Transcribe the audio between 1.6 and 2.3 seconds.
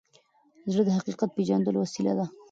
وسیله ده.